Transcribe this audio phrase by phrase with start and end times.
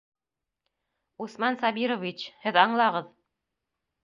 [1.25, 3.13] Усман Сабирович, һеҙ аңлағыҙ!